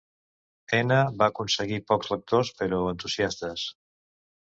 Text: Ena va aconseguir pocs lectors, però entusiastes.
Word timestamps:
Ena 0.77 0.97
va 1.19 1.27
aconseguir 1.27 1.81
pocs 1.93 2.11
lectors, 2.17 2.53
però 2.65 2.83
entusiastes. 2.97 3.71